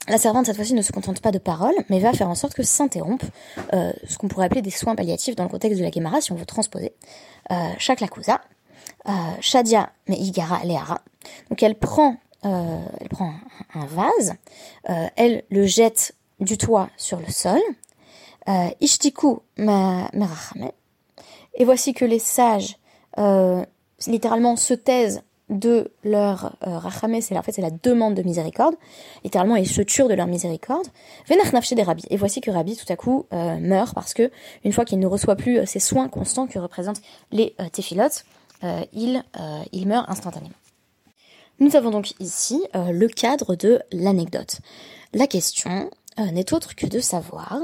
la 0.06 0.18
servante, 0.18 0.46
cette 0.46 0.56
fois-ci, 0.56 0.74
ne 0.74 0.82
se 0.82 0.92
contente 0.92 1.20
pas 1.20 1.30
de 1.30 1.38
paroles, 1.38 1.74
mais 1.88 1.98
va 1.98 2.12
faire 2.12 2.28
en 2.28 2.34
sorte 2.34 2.52
que 2.52 2.62
s'interrompent 2.62 3.24
euh, 3.72 3.92
ce 4.06 4.18
qu'on 4.18 4.28
pourrait 4.28 4.46
appeler 4.46 4.60
des 4.60 4.70
soins 4.70 4.94
palliatifs 4.94 5.34
dans 5.34 5.44
le 5.44 5.48
contexte 5.48 5.78
de 5.78 5.84
la 5.84 5.90
Gemara, 5.90 6.20
si 6.20 6.30
on 6.32 6.34
veut 6.34 6.44
transposer. 6.44 6.92
Euh, 7.50 7.54
euh, 9.06 9.12
Shadia 9.40 9.90
Meigara 10.08 10.64
Leara. 10.64 11.00
Donc 11.48 11.62
elle 11.62 11.74
prend, 11.74 12.16
elle 12.42 13.08
prend 13.08 13.32
un, 13.74 13.86
vase, 13.86 14.34
elle 14.84 15.44
le 15.50 15.64
jette 15.64 16.14
du 16.40 16.58
toit 16.58 16.90
sur 16.98 17.18
le 17.18 17.30
sol. 17.30 17.60
Ishtiku 18.80 19.40
Merachame. 19.56 20.70
Et 21.54 21.64
voici 21.64 21.94
que 21.94 22.04
les 22.04 22.18
sages 22.18 22.76
euh, 23.18 23.64
littéralement 24.06 24.56
se 24.56 24.74
taisent 24.74 25.22
de 25.50 25.92
leur 26.04 26.56
euh, 26.66 26.78
c'est 27.20 27.36
en 27.36 27.42
fait 27.42 27.52
c'est 27.52 27.62
la 27.62 27.70
demande 27.70 28.14
de 28.14 28.22
miséricorde, 28.22 28.76
littéralement 29.24 29.56
ils 29.56 29.68
se 29.68 29.82
turent 29.82 30.08
de 30.08 30.14
leur 30.14 30.26
miséricorde. 30.26 30.86
des 31.28 31.82
Rabbi. 31.82 32.04
Et 32.10 32.16
voici 32.16 32.40
que 32.40 32.50
Rabbi 32.50 32.76
tout 32.76 32.90
à 32.90 32.96
coup 32.96 33.26
euh, 33.32 33.58
meurt 33.58 33.94
parce 33.94 34.14
que 34.14 34.30
une 34.64 34.72
fois 34.72 34.84
qu'il 34.84 34.98
ne 34.98 35.06
reçoit 35.06 35.36
plus 35.36 35.58
euh, 35.58 35.66
ces 35.66 35.80
soins 35.80 36.08
constants 36.08 36.46
que 36.46 36.58
représentent 36.58 37.02
les 37.30 37.54
euh, 37.60 37.68
téphilotes, 37.68 38.24
il, 38.94 39.22
il 39.72 39.86
meurt 39.86 40.08
instantanément. 40.08 40.54
Nous 41.60 41.76
avons 41.76 41.90
donc 41.90 42.14
ici 42.18 42.64
le 42.72 43.06
cadre 43.08 43.56
de 43.56 43.82
l'anecdote. 43.92 44.60
La 45.12 45.26
question 45.26 45.90
n'est 46.16 46.54
autre 46.54 46.74
que 46.74 46.86
de 46.86 46.98
savoir 46.98 47.58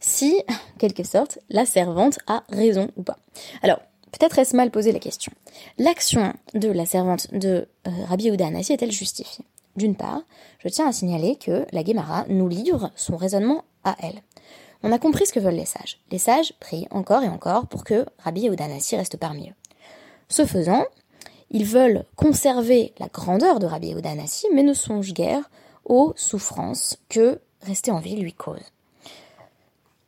si, 0.00 0.42
quelque 0.80 1.04
sorte, 1.04 1.38
la 1.50 1.66
servante 1.66 2.18
a 2.26 2.42
raison 2.48 2.90
ou 2.96 3.04
pas. 3.04 3.16
Alors, 3.62 3.78
Peut-être 4.12 4.38
est-ce 4.38 4.56
mal 4.56 4.70
posé 4.70 4.92
la 4.92 4.98
question. 4.98 5.32
L'action 5.78 6.32
de 6.54 6.68
la 6.68 6.86
servante 6.86 7.32
de 7.32 7.68
euh, 7.86 7.90
Rabbi 8.08 8.24
Yehuda 8.24 8.48
est-elle 8.48 8.92
justifiée? 8.92 9.44
D'une 9.76 9.94
part, 9.94 10.22
je 10.58 10.68
tiens 10.68 10.88
à 10.88 10.92
signaler 10.92 11.36
que 11.36 11.64
la 11.72 11.84
Gemara 11.84 12.24
nous 12.28 12.48
livre 12.48 12.90
son 12.96 13.16
raisonnement 13.16 13.64
à 13.84 13.96
elle. 14.00 14.20
On 14.82 14.92
a 14.92 14.98
compris 14.98 15.26
ce 15.26 15.32
que 15.32 15.40
veulent 15.40 15.54
les 15.54 15.66
sages. 15.66 16.00
Les 16.10 16.18
sages 16.18 16.54
prient 16.58 16.88
encore 16.90 17.22
et 17.22 17.28
encore 17.28 17.66
pour 17.66 17.84
que 17.84 18.06
Rabbi 18.18 18.42
Yehuda 18.42 18.66
reste 18.66 19.16
parmi 19.16 19.50
eux. 19.50 19.54
Ce 20.28 20.44
faisant, 20.44 20.84
ils 21.50 21.64
veulent 21.64 22.04
conserver 22.16 22.94
la 22.98 23.08
grandeur 23.08 23.58
de 23.58 23.66
Rabbi 23.66 23.88
Yehuda 23.88 24.10
mais 24.52 24.62
ne 24.62 24.74
songent 24.74 25.12
guère 25.12 25.50
aux 25.84 26.12
souffrances 26.16 26.98
que 27.08 27.40
rester 27.62 27.90
en 27.90 27.98
vie 27.98 28.16
lui 28.16 28.32
cause. 28.32 28.60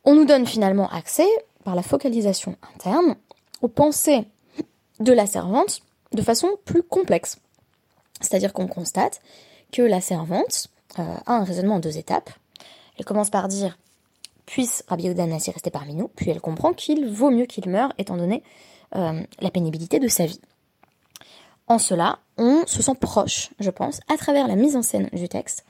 On 0.05 0.15
nous 0.15 0.25
donne 0.25 0.45
finalement 0.45 0.89
accès, 0.89 1.27
par 1.63 1.75
la 1.75 1.83
focalisation 1.83 2.57
interne, 2.75 3.15
aux 3.63 3.69
pensées 3.69 4.27
de 4.99 5.13
la 5.13 5.25
servante 5.25 5.81
de 6.11 6.21
façon 6.21 6.49
plus 6.65 6.83
complexe. 6.83 7.39
C'est-à-dire 8.21 8.53
qu'on 8.53 8.67
constate 8.67 9.21
que 9.71 9.81
la 9.81 10.01
servante 10.01 10.67
euh, 10.99 11.15
a 11.25 11.33
un 11.33 11.43
raisonnement 11.43 11.75
en 11.75 11.79
deux 11.79 11.97
étapes. 11.97 12.29
Elle 12.99 13.05
commence 13.05 13.31
par 13.31 13.47
dire 13.47 13.77
puisse 14.45 14.83
Rabbi 14.87 15.03
Yehuda 15.03 15.25
rester 15.25 15.71
parmi 15.71 15.95
nous, 15.95 16.09
puis 16.09 16.29
elle 16.29 16.41
comprend 16.41 16.73
qu'il 16.73 17.07
vaut 17.09 17.31
mieux 17.31 17.45
qu'il 17.45 17.67
meure 17.69 17.93
étant 17.97 18.17
donné 18.17 18.43
euh, 18.95 19.23
la 19.39 19.49
pénibilité 19.49 19.99
de 19.99 20.09
sa 20.09 20.25
vie. 20.25 20.41
En 21.67 21.79
cela, 21.79 22.19
on 22.37 22.67
se 22.67 22.83
sent 22.83 22.95
proche, 22.99 23.51
je 23.61 23.69
pense, 23.69 24.01
à 24.13 24.17
travers 24.17 24.49
la 24.49 24.55
mise 24.55 24.75
en 24.75 24.81
scène 24.81 25.09
du 25.13 25.29
texte, 25.29 25.65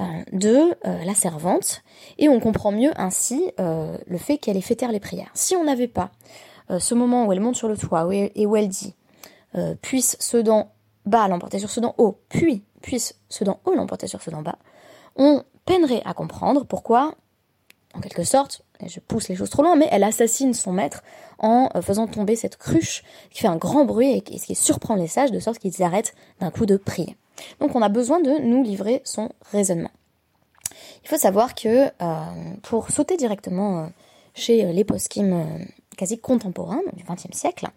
euh, 0.00 0.02
de 0.32 0.74
la 0.82 1.14
servante, 1.14 1.82
et 2.16 2.30
on 2.30 2.40
comprend 2.40 2.72
mieux 2.72 2.92
ainsi 2.96 3.52
le 3.58 4.18
fait 4.18 4.38
qu'elle 4.38 4.56
ait 4.56 4.62
fait 4.62 4.76
taire 4.76 4.90
les 4.90 5.00
prières. 5.00 5.30
Si 5.34 5.54
on 5.54 5.64
n'avait 5.64 5.86
pas 5.86 6.10
ce 6.68 6.94
moment 6.94 7.26
où 7.26 7.32
elle 7.32 7.40
monte 7.40 7.56
sur 7.56 7.68
le 7.68 7.76
toit 7.76 8.08
et 8.12 8.46
où 8.46 8.56
elle 8.56 8.68
dit 8.68 8.94
euh, 9.56 9.76
puisse 9.80 10.34
d'en 10.34 10.72
bas 11.06 11.28
l'emporter 11.28 11.60
sur 11.60 11.80
d'en 11.80 11.94
haut, 11.98 12.18
puis 12.28 12.64
puisse 12.82 13.14
d'en 13.40 13.60
haut 13.64 13.74
l'emporter 13.74 14.08
sur 14.08 14.18
d'en 14.28 14.42
bas, 14.42 14.58
on 15.14 15.44
peinerait 15.64 16.02
à 16.04 16.12
comprendre 16.12 16.64
pourquoi, 16.64 17.14
en 17.94 18.00
quelque 18.00 18.24
sorte, 18.24 18.62
je 18.84 18.98
pousse 18.98 19.28
les 19.28 19.36
choses 19.36 19.50
trop 19.50 19.62
loin, 19.62 19.76
mais 19.76 19.86
elle 19.92 20.02
assassine 20.02 20.54
son 20.54 20.72
maître 20.72 21.04
en 21.38 21.70
euh, 21.76 21.82
faisant 21.82 22.08
tomber 22.08 22.34
cette 22.34 22.56
cruche 22.56 23.04
qui 23.30 23.42
fait 23.42 23.48
un 23.48 23.56
grand 23.56 23.84
bruit 23.84 24.10
et 24.10 24.20
qui 24.22 24.54
surprend 24.56 24.96
les 24.96 25.06
sages 25.06 25.30
de 25.30 25.38
sorte 25.38 25.60
qu'ils 25.60 25.84
arrêtent 25.84 26.16
d'un 26.40 26.50
coup 26.50 26.66
de 26.66 26.76
prier. 26.76 27.16
Donc 27.60 27.76
on 27.76 27.82
a 27.82 27.88
besoin 27.88 28.20
de 28.20 28.40
nous 28.40 28.64
livrer 28.64 29.02
son 29.04 29.30
raisonnement. 29.52 29.90
Il 31.04 31.08
faut 31.08 31.16
savoir 31.16 31.54
que 31.54 31.90
pour 32.62 32.90
sauter 32.90 33.16
directement 33.16 33.88
chez 34.34 34.72
les 34.72 34.84
poskim 34.84 35.66
quasi 35.96 36.18
contemporains 36.18 36.82
du 36.94 37.04
XXe 37.04 37.36
siècle. 37.36 37.68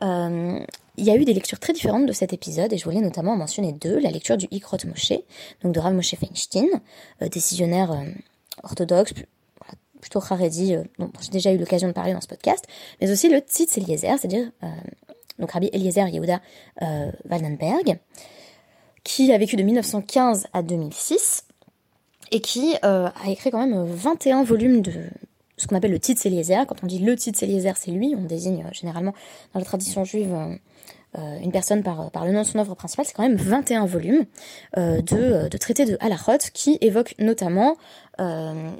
il 0.00 1.04
y 1.04 1.10
a 1.10 1.16
eu 1.16 1.24
des 1.24 1.34
lectures 1.34 1.58
très 1.58 1.72
différentes 1.72 2.06
de 2.06 2.12
cet 2.12 2.32
épisode 2.32 2.72
et 2.72 2.78
je 2.78 2.84
voulais 2.84 3.00
notamment 3.00 3.32
en 3.32 3.36
mentionner 3.36 3.72
deux. 3.72 3.98
La 3.98 4.10
lecture 4.10 4.36
du 4.36 4.46
Ikrot 4.50 4.78
Moshe, 4.86 5.12
donc 5.62 5.72
de 5.72 5.80
Rav 5.80 5.94
Moshe 5.94 6.14
Feinstein, 6.14 6.68
décisionnaire 7.30 7.96
orthodoxe, 8.62 9.14
plutôt 10.00 10.18
Haredi, 10.18 10.76
dont 10.98 11.10
j'ai 11.20 11.30
déjà 11.30 11.52
eu 11.52 11.58
l'occasion 11.58 11.88
de 11.88 11.92
parler 11.92 12.12
dans 12.12 12.20
ce 12.20 12.28
podcast, 12.28 12.66
mais 13.00 13.10
aussi 13.10 13.28
le 13.28 13.38
Tzitz 13.38 13.78
Eliezer, 13.78 14.18
c'est-à-dire 14.18 14.50
donc 15.38 15.52
Rabbi 15.52 15.70
Eliezer 15.72 16.08
Yehuda 16.08 16.40
Waldenberg, 17.30 17.98
qui 19.04 19.32
a 19.32 19.38
vécu 19.38 19.56
de 19.56 19.62
1915 19.62 20.46
à 20.52 20.62
2006 20.62 21.44
et 22.30 22.40
qui 22.40 22.74
euh, 22.84 23.08
a 23.08 23.30
écrit 23.30 23.50
quand 23.50 23.66
même 23.66 23.84
21 23.84 24.44
volumes 24.44 24.80
de 24.80 24.92
ce 25.62 25.68
qu'on 25.68 25.76
appelle 25.76 25.92
le 25.92 25.98
Tzitz 25.98 26.26
Eliezer. 26.26 26.66
Quand 26.66 26.82
on 26.82 26.86
dit 26.86 26.98
le 26.98 27.14
Tzitz 27.14 27.42
Eliezer, 27.42 27.76
c'est 27.76 27.90
lui. 27.90 28.14
On 28.16 28.24
désigne 28.24 28.64
euh, 28.64 28.72
généralement 28.72 29.14
dans 29.54 29.60
la 29.60 29.64
tradition 29.64 30.04
juive 30.04 30.34
euh, 31.18 31.38
une 31.40 31.52
personne 31.52 31.82
par, 31.82 32.10
le 32.24 32.32
nom 32.32 32.42
de 32.42 32.46
son 32.46 32.58
œuvre 32.58 32.74
principale. 32.74 33.06
C'est 33.06 33.14
quand 33.14 33.22
même 33.22 33.36
21 33.36 33.86
volumes 33.86 34.24
de, 34.76 35.48
de 35.48 35.58
traités 35.58 35.84
de 35.84 35.96
halachot 36.00 36.38
qui 36.52 36.78
évoquent 36.80 37.14
notamment 37.18 37.76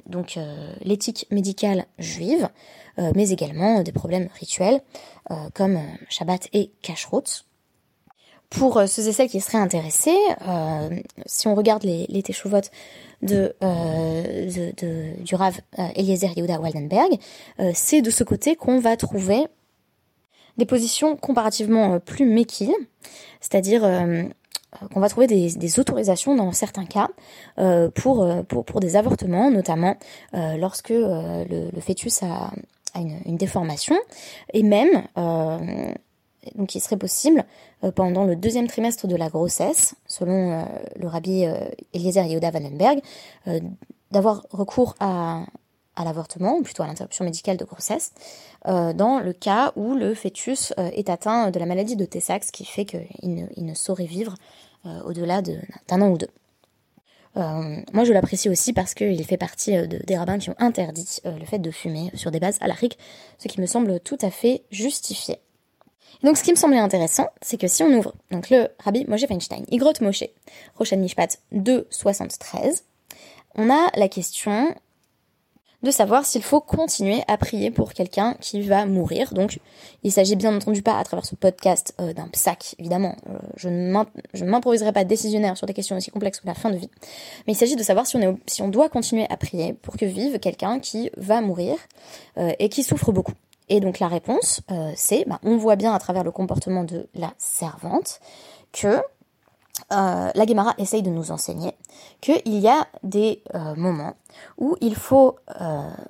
donc 0.07 0.39
l'éthique 0.81 1.27
médicale 1.31 1.85
juive, 1.99 2.49
mais 2.97 3.29
également 3.29 3.81
des 3.81 3.91
problèmes 3.91 4.29
rituels 4.39 4.81
comme 5.53 5.79
Shabbat 6.09 6.47
et 6.53 6.71
Kashrut. 6.81 7.45
Pour 8.57 8.81
ceux 8.87 9.07
et 9.07 9.11
celles 9.11 9.29
qui 9.29 9.41
seraient 9.41 9.57
intéressés, 9.57 10.17
si 11.25 11.47
on 11.47 11.55
regarde 11.55 11.83
les, 11.83 12.05
les 12.07 12.21
euh, 13.31 14.71
de, 14.77 15.23
du 15.23 15.35
Rav 15.35 15.59
euh, 15.79 15.87
Eliezer 15.95 16.31
Yehuda 16.35 16.59
Waldenberg, 16.59 17.17
euh, 17.59 17.71
c'est 17.73 18.01
de 18.01 18.09
ce 18.09 18.23
côté 18.23 18.55
qu'on 18.55 18.79
va 18.79 18.97
trouver 18.97 19.45
des 20.57 20.65
positions 20.65 21.15
comparativement 21.15 21.99
plus 21.99 22.25
méquilles, 22.25 22.75
c'est-à-dire 23.41 23.81
qu'on 24.93 24.99
va 24.99 25.09
trouver 25.09 25.25
des, 25.25 25.79
autorisations 25.79 26.35
dans 26.35 26.51
certains 26.51 26.85
cas 26.85 27.09
pour, 27.95 28.27
pour, 28.45 28.79
des 28.79 28.95
avortements, 28.95 29.49
notamment 29.49 29.97
lorsque 30.31 30.89
le, 30.89 31.69
fœtus 31.81 32.21
a, 32.21 32.51
a 32.93 32.99
une, 32.99 33.17
une, 33.25 33.37
déformation, 33.37 33.95
et 34.53 34.61
même 34.61 35.07
donc 36.55 36.75
il 36.75 36.81
serait 36.81 36.97
possible 36.97 37.45
euh, 37.83 37.91
pendant 37.91 38.25
le 38.25 38.35
deuxième 38.35 38.67
trimestre 38.67 39.07
de 39.07 39.15
la 39.15 39.29
grossesse, 39.29 39.95
selon 40.07 40.51
euh, 40.51 40.63
le 40.95 41.07
rabbi 41.07 41.45
euh, 41.45 41.65
Eliezer 41.93 42.25
Yehuda 42.25 42.51
Vandenberg, 42.51 43.01
d'avoir 44.11 44.45
recours 44.51 44.95
à, 44.99 45.45
l'avortement, 45.97 46.57
ou 46.57 46.61
plutôt 46.61 46.83
à 46.83 46.87
l'interruption 46.87 47.25
médicale 47.25 47.57
de 47.57 47.65
grossesse, 47.65 48.13
dans 48.65 49.19
le 49.19 49.33
cas 49.33 49.73
où 49.75 49.95
le 49.95 50.13
fœtus 50.13 50.71
est 50.77 51.09
atteint 51.09 51.49
de 51.49 51.59
la 51.59 51.65
maladie 51.65 51.95
de 51.95 52.05
Tay-Sachs, 52.05 52.51
qui 52.51 52.63
fait 52.63 52.85
qu'il 52.85 53.49
ne, 53.57 53.73
saurait 53.73 54.05
vivre 54.05 54.35
au-delà 55.05 55.41
d'un 55.41 56.01
an 56.01 56.09
ou 56.09 56.17
deux. 56.19 56.29
moi, 57.35 58.03
je 58.03 58.13
l'apprécie 58.13 58.49
aussi 58.49 58.71
parce 58.71 58.93
qu'il 58.93 59.23
fait 59.25 59.37
partie 59.37 59.73
de, 59.73 59.97
des 60.05 60.15
rabbins 60.15 60.37
qui 60.37 60.51
ont 60.51 60.55
interdit 60.59 61.19
le 61.25 61.45
fait 61.45 61.59
de 61.59 61.71
fumer 61.71 62.11
sur 62.13 62.29
des 62.29 62.39
bases 62.39 62.57
alariques, 62.61 62.99
ce 63.39 63.47
qui 63.47 63.59
me 63.59 63.65
semble 63.65 63.99
tout 63.99 64.17
à 64.21 64.29
fait 64.29 64.63
justifié. 64.69 65.39
Donc 66.21 66.37
ce 66.37 66.43
qui 66.43 66.51
me 66.51 66.55
semblait 66.55 66.79
intéressant, 66.79 67.27
c'est 67.41 67.59
que 67.59 67.67
si 67.67 67.83
on 67.83 67.91
ouvre 67.93 68.13
donc 68.31 68.49
le 68.49 68.67
Rabbi 68.79 69.05
Moshe 69.07 69.25
Feinstein, 69.25 69.65
Igrot 69.69 69.93
Moshe, 70.01 70.25
Roshan 70.75 70.97
Mishpat 70.97 71.39
2.73, 71.53 72.83
on 73.55 73.69
a 73.69 73.89
la 73.95 74.07
question 74.07 74.73
de 75.83 75.91
savoir 75.91 76.25
s'il 76.25 76.41
faut 76.41 76.61
continuer 76.61 77.23
à 77.27 77.37
prier 77.37 77.69
pour 77.69 77.93
quelqu'un 77.93 78.35
qui 78.39 78.61
va 78.61 78.85
mourir. 78.85 79.33
Donc, 79.33 79.59
il 80.03 80.11
s'agit 80.11 80.37
bien 80.37 80.55
entendu 80.55 80.81
pas 80.81 80.97
à 80.97 81.03
travers 81.03 81.25
ce 81.25 81.35
podcast 81.35 81.93
euh, 81.99 82.13
d'un 82.13 82.29
psac, 82.29 82.75
évidemment. 82.79 83.15
Euh, 83.29 83.37
je 83.57 83.67
ne 83.67 84.45
m'improviserai 84.45 84.93
pas 84.93 85.03
décisionnaire 85.03 85.57
sur 85.57 85.67
des 85.67 85.73
questions 85.73 85.97
aussi 85.97 86.09
complexes 86.09 86.39
que 86.39 86.47
la 86.47 86.53
fin 86.53 86.71
de 86.71 86.77
vie. 86.77 86.89
Mais 87.45 87.53
il 87.53 87.57
s'agit 87.57 87.75
de 87.75 87.83
savoir 87.83 88.07
si 88.07 88.15
on, 88.15 88.21
est, 88.21 88.35
si 88.47 88.61
on 88.61 88.69
doit 88.69 88.87
continuer 88.87 89.27
à 89.29 89.35
prier 89.35 89.73
pour 89.73 89.97
que 89.97 90.05
vive 90.05 90.39
quelqu'un 90.39 90.79
qui 90.79 91.11
va 91.17 91.41
mourir 91.41 91.75
euh, 92.37 92.53
et 92.59 92.69
qui 92.69 92.83
souffre 92.83 93.11
beaucoup. 93.11 93.33
Et 93.69 93.79
donc 93.79 93.99
la 93.99 94.07
réponse, 94.07 94.61
euh, 94.71 94.91
c'est, 94.95 95.25
bah, 95.27 95.39
on 95.43 95.57
voit 95.57 95.75
bien 95.75 95.93
à 95.93 95.99
travers 95.99 96.23
le 96.23 96.31
comportement 96.31 96.83
de 96.83 97.07
la 97.13 97.33
servante 97.37 98.19
que 98.71 99.01
euh, 99.91 100.31
la 100.33 100.45
Guémara 100.45 100.73
essaye 100.77 101.01
de 101.01 101.09
nous 101.09 101.31
enseigner 101.31 101.73
qu'il 102.21 102.59
y 102.59 102.67
a 102.67 102.87
des 103.03 103.41
euh, 103.55 103.75
moments 103.75 104.13
où 104.57 104.75
il 104.81 104.95
faut, 104.95 105.37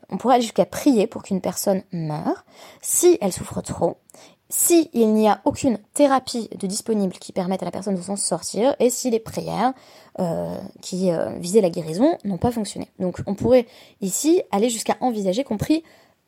on 0.10 0.18
pourrait 0.18 0.36
aller 0.36 0.44
jusqu'à 0.44 0.66
prier 0.66 1.08
pour 1.08 1.24
qu'une 1.24 1.42
personne 1.42 1.84
meure 1.92 2.46
si 2.82 3.18
elle 3.22 3.32
souffre 3.32 3.62
trop, 3.62 3.98
si 4.50 4.90
il 4.94 5.14
n'y 5.14 5.28
a 5.28 5.42
aucune 5.46 5.78
thérapie 5.94 6.50
de 6.58 6.68
disponible 6.68 7.14
qui 7.14 7.32
permette 7.32 7.64
à 7.64 7.66
la 7.66 7.72
personne 7.72 7.96
de 7.96 8.02
s'en 8.02 8.16
sortir 8.16 8.76
et 8.80 8.90
si 8.90 9.10
les 9.10 9.20
prières 9.20 9.74
qui 10.82 11.12
visaient 11.40 11.62
la 11.62 11.70
guérison 11.70 12.18
n'ont 12.24 12.38
pas 12.38 12.52
fonctionné. 12.52 12.90
Donc 13.00 13.20
on 13.26 13.34
pourrait 13.34 13.66
ici 14.02 14.42
aller 14.52 14.70
jusqu'à 14.70 14.98
envisager 15.02 15.44
qu'on 15.44 15.58
prie 15.58 15.84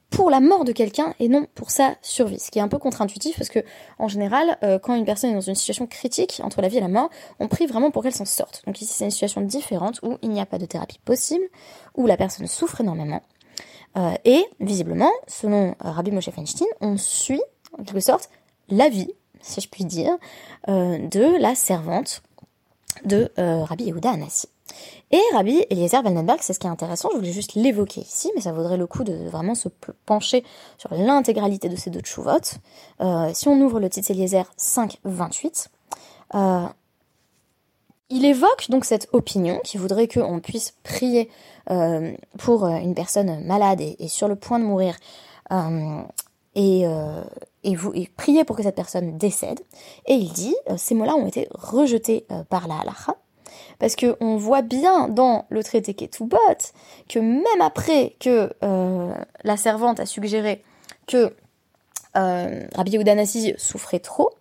pour 0.09 0.29
la 0.29 0.39
mort 0.39 0.65
de 0.65 0.71
quelqu'un 0.71 1.13
et 1.19 1.27
non 1.27 1.47
pour 1.55 1.71
sa 1.71 1.95
survie. 2.01 2.39
Ce 2.39 2.51
qui 2.51 2.59
est 2.59 2.61
un 2.61 2.67
peu 2.67 2.77
contre-intuitif 2.77 3.37
parce 3.37 3.49
que, 3.49 3.59
en 3.99 4.07
général, 4.07 4.57
euh, 4.63 4.79
quand 4.79 4.95
une 4.95 5.05
personne 5.05 5.31
est 5.31 5.33
dans 5.33 5.41
une 5.41 5.55
situation 5.55 5.87
critique 5.87 6.41
entre 6.43 6.61
la 6.61 6.67
vie 6.67 6.77
et 6.77 6.81
la 6.81 6.87
mort, 6.87 7.09
on 7.39 7.47
prie 7.47 7.65
vraiment 7.65 7.91
pour 7.91 8.03
qu'elle 8.03 8.13
s'en 8.13 8.25
sorte. 8.25 8.63
Donc 8.65 8.81
ici, 8.81 8.93
c'est 8.93 9.05
une 9.05 9.11
situation 9.11 9.41
différente 9.41 9.99
où 10.03 10.17
il 10.21 10.29
n'y 10.29 10.39
a 10.39 10.45
pas 10.45 10.57
de 10.57 10.65
thérapie 10.65 10.99
possible, 11.03 11.45
où 11.95 12.07
la 12.07 12.17
personne 12.17 12.47
souffre 12.47 12.81
énormément. 12.81 13.21
Euh, 13.97 14.13
et, 14.25 14.45
visiblement, 14.59 15.11
selon 15.27 15.69
euh, 15.69 15.91
Rabbi 15.91 16.11
Moshe 16.11 16.29
Feinstein, 16.29 16.67
on 16.81 16.97
suit, 16.97 17.41
en 17.77 17.83
quelque 17.83 17.99
sorte, 17.99 18.29
la 18.69 18.89
vie, 18.89 19.11
si 19.41 19.61
je 19.61 19.69
puis 19.69 19.85
dire, 19.85 20.17
de 20.67 21.39
la 21.39 21.53
servante 21.53 22.23
de 23.03 23.29
Rabbi 23.37 23.83
Yehuda 23.83 24.09
Anassi. 24.09 24.47
Et 25.11 25.21
Rabbi 25.33 25.63
Eliezer 25.69 26.03
Waldenberg, 26.03 26.39
c'est 26.41 26.53
ce 26.53 26.59
qui 26.59 26.67
est 26.67 26.69
intéressant, 26.69 27.09
je 27.11 27.17
voulais 27.17 27.31
juste 27.31 27.53
l'évoquer 27.53 28.01
ici, 28.01 28.31
mais 28.35 28.41
ça 28.41 28.51
vaudrait 28.51 28.77
le 28.77 28.87
coup 28.87 29.03
de 29.03 29.13
vraiment 29.29 29.53
se 29.53 29.69
pencher 30.05 30.43
sur 30.77 30.93
l'intégralité 30.93 31.69
de 31.69 31.75
ces 31.75 31.89
deux 31.89 31.99
tchouvot. 31.99 32.31
Euh, 33.01 33.29
si 33.33 33.47
on 33.47 33.59
ouvre 33.61 33.79
le 33.79 33.89
titre 33.89 34.11
Eliezer 34.11 34.51
5.28, 34.57 35.67
euh, 36.33 36.67
il 38.09 38.25
évoque 38.25 38.69
donc 38.69 38.83
cette 38.83 39.07
opinion 39.13 39.59
qui 39.63 39.77
voudrait 39.77 40.07
qu'on 40.07 40.39
puisse 40.39 40.73
prier 40.83 41.29
euh, 41.69 42.13
pour 42.39 42.65
une 42.65 42.95
personne 42.95 43.43
malade 43.45 43.81
et, 43.81 44.07
sur 44.07 44.27
le 44.27 44.35
point 44.35 44.59
de 44.59 44.65
mourir 44.65 44.95
et, 46.55 46.85
et, 47.63 47.75
vous, 47.75 47.91
et 47.93 48.07
prier 48.15 48.43
pour 48.43 48.55
que 48.55 48.63
cette 48.63 48.75
personne 48.75 49.17
décède. 49.17 49.59
Et 50.07 50.13
il 50.13 50.31
dit, 50.31 50.55
ces 50.77 50.95
mots-là 50.95 51.15
ont 51.15 51.27
été 51.27 51.47
rejetés 51.51 52.25
par 52.49 52.67
la 52.67 52.79
halacha 52.79 53.15
parce 53.79 53.95
que 53.95 54.15
on 54.19 54.37
voit 54.37 54.61
bien 54.61 55.07
dans 55.07 55.45
le 55.49 55.63
traité 55.63 55.93
Ketubot 55.93 56.37
que 57.09 57.19
même 57.19 57.61
après 57.61 58.15
que 58.19 58.51
euh, 58.63 59.13
la 59.43 59.57
servante 59.57 59.99
a 59.99 60.05
suggéré 60.05 60.63
que 61.07 61.33
euh, 62.15 62.67
Rabbi 62.73 62.91
Yehuda 62.91 63.15
souffrait 63.57 63.99
trop 63.99 64.31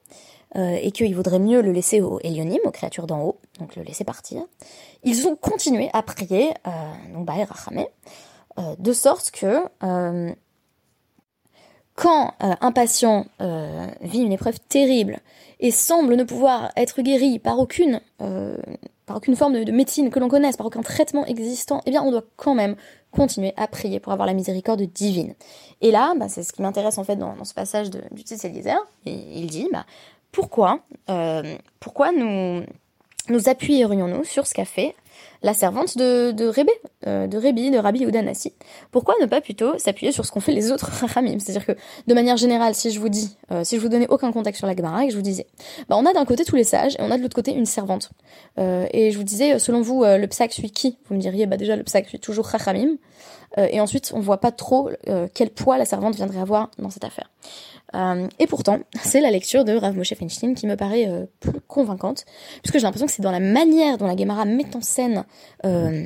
euh, 0.56 0.78
et 0.80 0.92
qu'il 0.92 1.14
vaudrait 1.14 1.40
mieux 1.40 1.60
le 1.60 1.72
laisser 1.72 2.00
aux 2.00 2.20
Elionim, 2.20 2.60
aux 2.64 2.70
créatures 2.70 3.06
d'en 3.06 3.22
haut, 3.22 3.38
donc 3.58 3.74
le 3.76 3.82
laisser 3.82 4.04
partir, 4.04 4.42
ils 5.02 5.26
ont 5.26 5.36
continué 5.36 5.90
à 5.92 6.02
prier, 6.02 6.52
donc 7.12 7.28
euh, 7.30 8.76
de 8.78 8.92
sorte 8.92 9.32
que 9.32 9.64
quand 11.96 12.34
un 12.40 12.72
patient 12.72 13.26
vit 14.00 14.20
une 14.20 14.32
épreuve 14.32 14.58
terrible 14.68 15.20
et 15.60 15.70
semble 15.70 16.16
ne 16.16 16.24
pouvoir 16.24 16.72
être 16.76 17.02
guéri 17.02 17.38
par 17.38 17.58
aucune 17.58 18.00
par 19.06 19.16
aucune 19.16 19.36
forme 19.36 19.64
de, 19.64 19.72
médecine 19.72 20.10
que 20.10 20.18
l'on 20.18 20.28
connaisse, 20.28 20.56
par 20.56 20.66
aucun 20.66 20.82
traitement 20.82 21.26
existant, 21.26 21.80
eh 21.86 21.90
bien 21.90 22.02
on 22.02 22.10
doit 22.10 22.24
quand 22.36 22.54
même 22.54 22.76
continuer 23.10 23.52
à 23.56 23.68
prier 23.68 24.00
pour 24.00 24.12
avoir 24.12 24.26
la 24.26 24.34
miséricorde 24.34 24.82
divine. 24.82 25.34
Et 25.80 25.90
là, 25.90 26.14
bah, 26.16 26.28
c'est 26.28 26.42
ce 26.42 26.52
qui 26.52 26.62
m'intéresse 26.62 26.98
en 26.98 27.04
fait 27.04 27.16
dans, 27.16 27.44
ce 27.44 27.54
passage 27.54 27.90
de, 27.90 28.00
du 28.10 28.22
Tzitz 28.22 28.44
Eliezer, 28.44 28.78
il 29.06 29.46
dit, 29.46 29.68
bah, 29.72 29.86
pourquoi, 30.32 30.80
euh, 31.10 31.56
pourquoi 31.78 32.10
nous, 32.10 32.64
nous 33.28 33.48
appuyerions-nous 33.48 34.24
sur 34.24 34.46
ce 34.46 34.54
qu'a 34.54 34.64
fait 34.64 34.94
la 35.42 35.52
servante 35.52 35.98
de, 35.98 36.32
de 36.32 36.46
Rébé, 36.46 36.72
euh, 37.06 37.26
de 37.26 37.36
Rébi, 37.36 37.70
de 37.70 37.78
Rabbi 37.78 38.02
Udanasi. 38.02 38.54
Pourquoi 38.90 39.14
ne 39.20 39.26
pas 39.26 39.42
plutôt 39.42 39.76
s'appuyer 39.78 40.10
sur 40.10 40.24
ce 40.24 40.32
qu'ont 40.32 40.40
fait 40.40 40.52
les 40.52 40.72
autres 40.72 40.86
Rachamim 41.00 41.38
C'est-à-dire 41.38 41.66
que, 41.66 41.72
de 42.06 42.14
manière 42.14 42.38
générale, 42.38 42.74
si 42.74 42.90
je 42.90 42.98
vous 42.98 43.10
dis, 43.10 43.36
euh, 43.52 43.62
si 43.62 43.76
je 43.76 43.80
vous 43.82 43.90
donnais 43.90 44.08
aucun 44.08 44.32
contexte 44.32 44.60
sur 44.60 44.66
la 44.66 44.74
Gemara 44.74 45.04
et 45.04 45.08
que 45.08 45.12
je 45.12 45.16
vous 45.18 45.22
disais, 45.22 45.46
bah 45.88 45.96
on 45.98 46.06
a 46.06 46.14
d'un 46.14 46.24
côté 46.24 46.44
tous 46.44 46.56
les 46.56 46.64
sages 46.64 46.94
et 46.94 47.02
on 47.02 47.10
a 47.10 47.18
de 47.18 47.22
l'autre 47.22 47.36
côté 47.36 47.52
une 47.52 47.66
servante. 47.66 48.10
Euh, 48.58 48.86
et 48.92 49.10
je 49.10 49.18
vous 49.18 49.24
disais, 49.24 49.58
selon 49.58 49.82
vous, 49.82 50.02
le 50.04 50.26
psaque 50.26 50.52
suit 50.52 50.70
qui? 50.70 50.96
Vous 51.08 51.14
me 51.14 51.20
diriez, 51.20 51.46
bah 51.46 51.58
déjà 51.58 51.76
le 51.76 51.82
psaque 51.84 52.08
suit 52.08 52.20
toujours 52.20 52.46
Rachamim. 52.46 52.96
et 53.58 53.80
ensuite, 53.80 54.12
on 54.14 54.20
voit 54.20 54.40
pas 54.40 54.50
trop 54.50 54.90
quel 55.34 55.50
poids 55.50 55.76
la 55.76 55.84
servante 55.84 56.14
viendrait 56.14 56.40
avoir 56.40 56.70
dans 56.78 56.90
cette 56.90 57.04
affaire. 57.04 57.28
Euh, 57.94 58.28
et 58.38 58.46
pourtant, 58.46 58.80
c'est 59.02 59.20
la 59.20 59.30
lecture 59.30 59.64
de 59.64 59.72
Rav 59.72 59.96
Moshe 59.96 60.14
Feinstein 60.14 60.54
qui 60.54 60.66
me 60.66 60.76
paraît 60.76 61.08
euh, 61.08 61.26
plus 61.40 61.60
convaincante, 61.74 62.24
puisque 62.62 62.78
j'ai 62.78 62.84
l'impression 62.84 63.06
que 63.06 63.12
c'est 63.12 63.22
dans 63.22 63.32
la 63.32 63.40
manière 63.40 63.98
dont 63.98 64.06
la 64.06 64.16
Gemara 64.16 64.44
met 64.44 64.74
en 64.76 64.80
scène 64.80 65.24
euh, 65.64 66.04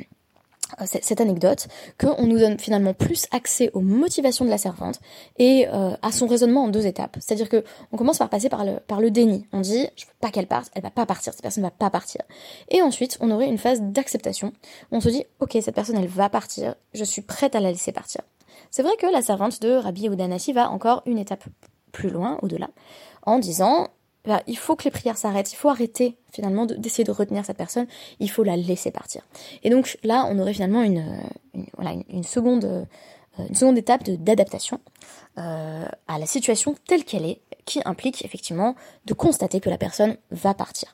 cette 0.85 1.21
anecdote, 1.21 1.67
qu'on 1.99 2.25
nous 2.25 2.37
donne 2.37 2.59
finalement 2.59 2.93
plus 2.93 3.25
accès 3.31 3.71
aux 3.73 3.81
motivations 3.81 4.45
de 4.45 4.49
la 4.49 4.57
servante 4.57 4.99
et 5.37 5.67
euh, 5.67 5.95
à 6.01 6.11
son 6.11 6.27
raisonnement 6.27 6.65
en 6.65 6.67
deux 6.67 6.85
étapes. 6.85 7.17
C'est-à-dire 7.19 7.49
que 7.49 7.63
on 7.91 7.97
commence 7.97 8.19
par 8.19 8.29
passer 8.29 8.49
par 8.49 8.63
le, 8.63 9.11
déni. 9.11 9.47
On 9.51 9.61
dit, 9.61 9.87
je 9.95 10.05
veux 10.05 10.11
pas 10.21 10.29
qu'elle 10.29 10.47
parte, 10.47 10.71
elle 10.75 10.83
va 10.83 10.91
pas 10.91 11.05
partir, 11.05 11.33
cette 11.33 11.41
personne 11.41 11.63
va 11.63 11.71
pas 11.71 11.89
partir. 11.89 12.21
Et 12.69 12.81
ensuite, 12.81 13.17
on 13.19 13.31
aurait 13.31 13.47
une 13.47 13.57
phase 13.57 13.81
d'acceptation. 13.81 14.53
On 14.91 15.01
se 15.01 15.09
dit, 15.09 15.23
ok, 15.39 15.57
cette 15.61 15.75
personne, 15.75 15.97
elle 15.97 16.07
va 16.07 16.29
partir, 16.29 16.75
je 16.93 17.03
suis 17.03 17.21
prête 17.21 17.55
à 17.55 17.59
la 17.59 17.71
laisser 17.71 17.91
partir. 17.91 18.21
C'est 18.71 18.83
vrai 18.83 18.93
que 18.99 19.07
la 19.07 19.21
servante 19.21 19.61
de 19.61 19.71
Rabbi 19.71 20.09
Oudanassi 20.09 20.53
va 20.53 20.69
encore 20.69 21.01
une 21.05 21.17
étape 21.17 21.43
plus 21.91 22.09
loin, 22.09 22.37
au-delà, 22.43 22.69
en 23.23 23.39
disant, 23.39 23.87
bah, 24.25 24.43
il 24.47 24.57
faut 24.57 24.75
que 24.75 24.83
les 24.83 24.91
prières 24.91 25.17
s'arrêtent, 25.17 25.51
il 25.53 25.55
faut 25.55 25.69
arrêter 25.69 26.17
finalement 26.31 26.65
d'essayer 26.65 27.03
de, 27.03 27.11
retenir 27.11 27.45
cette 27.45 27.57
personne, 27.57 27.87
il 28.19 28.29
faut 28.29 28.43
la 28.43 28.57
laisser 28.57 28.91
partir. 28.91 29.23
Et 29.63 29.69
donc 29.69 29.97
là, 30.03 30.27
on 30.29 30.37
aurait 30.39 30.53
finalement 30.53 30.83
une, 30.83 31.05
voilà, 31.77 31.95
une, 32.09 32.23
seconde, 32.23 32.65
euh, 32.65 32.83
une 33.47 33.55
seconde 33.55 33.77
étape 33.77 34.03
d'adaptation 34.09 34.79
euh, 35.37 35.85
à 36.07 36.19
la 36.19 36.25
situation 36.25 36.75
telle 36.87 37.05
qu'elle 37.05 37.25
est, 37.25 37.41
qui 37.65 37.81
implique 37.85 38.25
effectivement 38.25 38.75
de 39.05 39.13
constater 39.13 39.59
que 39.59 39.69
la 39.69 39.77
personne 39.77 40.17
va 40.31 40.53
partir. 40.53 40.93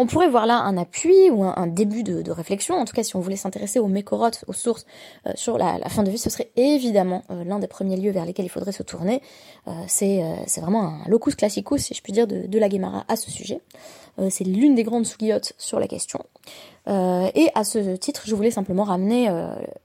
On 0.00 0.06
pourrait 0.06 0.28
voir 0.28 0.46
là 0.46 0.60
un 0.60 0.76
appui 0.76 1.28
ou 1.30 1.42
un, 1.42 1.66
début 1.66 2.04
de, 2.04 2.30
réflexion. 2.30 2.76
En 2.76 2.84
tout 2.84 2.94
cas, 2.94 3.02
si 3.02 3.16
on 3.16 3.20
voulait 3.20 3.36
s'intéresser 3.36 3.80
aux 3.80 3.88
mécorotes, 3.88 4.44
aux 4.46 4.52
sources 4.52 4.86
euh, 5.26 5.32
sur 5.34 5.58
la, 5.58 5.76
fin 5.88 6.04
de 6.04 6.10
vie, 6.10 6.18
ce 6.18 6.30
serait 6.30 6.52
évidemment 6.54 7.24
euh, 7.30 7.42
l'un 7.42 7.58
des 7.58 7.66
premiers 7.66 7.96
lieux 7.96 8.12
vers 8.12 8.24
lesquels 8.24 8.46
il 8.46 8.50
faudrait 8.50 8.70
se 8.70 8.84
tourner. 8.84 9.20
Euh, 9.66 9.72
c'est 9.88 10.60
vraiment 10.60 11.02
un 11.04 11.08
locus 11.08 11.34
classicus, 11.34 11.82
si 11.82 11.94
je 11.94 12.02
puis 12.02 12.12
dire, 12.12 12.28
de, 12.28 12.58
la 12.58 12.68
Guémara 12.68 13.04
à 13.08 13.16
ce 13.16 13.30
sujet. 13.30 13.60
c'est 14.30 14.44
l'une 14.44 14.74
des 14.74 14.84
grandes 14.84 15.06
souliottes 15.06 15.52
sur 15.58 15.78
la 15.78 15.86
question. 15.86 16.20
et 16.86 17.48
à 17.54 17.64
ce 17.64 17.96
titre, 17.96 18.22
je 18.26 18.34
voulais 18.34 18.50
simplement 18.50 18.84
ramener 18.84 19.28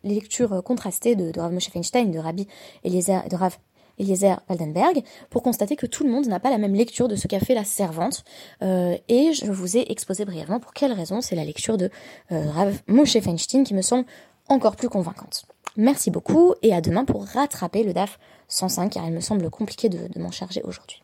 les 0.03 0.15
lectures 0.15 0.63
contrastées 0.63 1.15
de, 1.15 1.31
de 1.31 1.39
Rav 1.39 1.51
Moshe 1.51 1.69
Feinstein, 1.69 2.11
de 2.11 2.19
Rabbi 2.19 2.47
Eliezer, 2.83 3.27
de 3.29 3.35
Rav 3.35 3.57
Eliezer 3.99 4.39
Waldenberg, 4.49 5.03
pour 5.29 5.43
constater 5.43 5.75
que 5.75 5.85
tout 5.85 6.03
le 6.03 6.09
monde 6.09 6.27
n'a 6.27 6.39
pas 6.39 6.49
la 6.49 6.57
même 6.57 6.73
lecture 6.73 7.07
de 7.07 7.15
ce 7.15 7.27
qu'a 7.27 7.39
fait 7.39 7.55
la 7.55 7.63
servante. 7.63 8.23
Euh, 8.61 8.97
et 9.07 9.33
je 9.33 9.51
vous 9.51 9.77
ai 9.77 9.91
exposé 9.91 10.25
brièvement 10.25 10.59
pour 10.59 10.73
quelle 10.73 10.93
raison 10.93 11.21
c'est 11.21 11.35
la 11.35 11.45
lecture 11.45 11.77
de 11.77 11.89
euh, 12.31 12.51
Rav 12.51 12.81
Moshe 12.87 13.19
Feinstein 13.19 13.63
qui 13.63 13.73
me 13.73 13.81
semble 13.81 14.05
encore 14.49 14.75
plus 14.75 14.89
convaincante. 14.89 15.45
Merci 15.75 16.11
beaucoup 16.11 16.53
et 16.61 16.73
à 16.73 16.81
demain 16.81 17.05
pour 17.05 17.25
rattraper 17.25 17.83
le 17.83 17.93
DAF 17.93 18.19
105 18.47 18.93
car 18.93 19.05
il 19.05 19.13
me 19.13 19.21
semble 19.21 19.49
compliqué 19.49 19.89
de 19.89 20.19
m'en 20.19 20.31
charger 20.31 20.61
aujourd'hui. 20.63 21.01